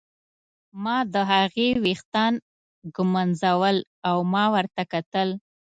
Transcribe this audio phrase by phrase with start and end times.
[0.83, 2.33] ما د هغې ویښتان
[2.95, 3.77] ږمونځول
[4.09, 5.29] او ما ورته کتل.